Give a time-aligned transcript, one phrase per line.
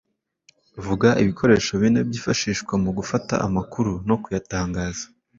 [0.85, 5.05] Vuga ibikoresho bine byifashishwa mu gufata amakuru no kuyatangaza.